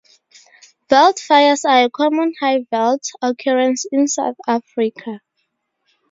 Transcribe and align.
Veld 0.89 1.19
fires 1.19 1.63
are 1.63 1.83
a 1.83 1.89
common 1.91 2.33
Highveld 2.41 3.07
occurrence 3.21 3.85
in 3.91 4.07
South 4.07 4.35
Africa. 4.47 5.21